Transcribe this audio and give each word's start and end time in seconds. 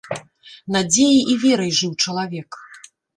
Надзеяй 0.75 1.19
і 1.33 1.35
верай 1.43 1.71
жыў 1.81 1.91
чалавек. 2.07 2.49